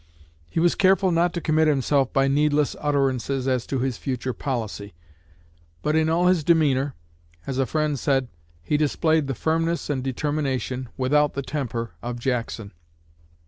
He 0.49 0.59
was 0.59 0.73
careful 0.73 1.11
not 1.11 1.31
to 1.35 1.41
commit 1.41 1.67
himself 1.67 2.11
by 2.11 2.27
needless 2.27 2.75
utterances 2.79 3.47
as 3.47 3.67
to 3.67 3.77
his 3.77 3.99
future 3.99 4.33
policy; 4.33 4.95
but 5.83 5.95
in 5.95 6.09
all 6.09 6.25
his 6.25 6.43
demeanor, 6.43 6.95
as 7.45 7.59
a 7.59 7.67
friend 7.67 7.99
said, 7.99 8.27
he 8.63 8.77
displayed 8.77 9.27
the 9.27 9.35
firmness 9.35 9.91
and 9.91 10.03
determination, 10.03 10.89
without 10.97 11.35
the 11.35 11.43
temper, 11.43 11.91
of 12.01 12.17
Jackson. 12.17 12.73